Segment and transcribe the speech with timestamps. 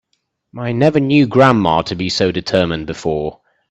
[0.57, 3.41] I never knew grandma to be so determined before.